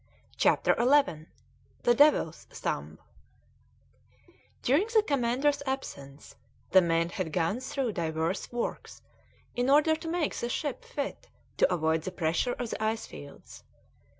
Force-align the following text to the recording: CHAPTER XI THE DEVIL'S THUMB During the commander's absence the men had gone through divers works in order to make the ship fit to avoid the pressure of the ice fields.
CHAPTER 0.35 0.73
XI 0.79 1.27
THE 1.83 1.93
DEVIL'S 1.93 2.45
THUMB 2.45 2.97
During 4.63 4.87
the 4.95 5.03
commander's 5.03 5.61
absence 5.67 6.35
the 6.71 6.81
men 6.81 7.09
had 7.09 7.31
gone 7.31 7.59
through 7.59 7.91
divers 7.91 8.51
works 8.51 9.03
in 9.55 9.69
order 9.69 9.95
to 9.95 10.07
make 10.07 10.33
the 10.33 10.49
ship 10.49 10.83
fit 10.85 11.27
to 11.57 11.71
avoid 11.71 12.01
the 12.01 12.11
pressure 12.11 12.53
of 12.53 12.71
the 12.71 12.83
ice 12.83 13.05
fields. 13.05 13.63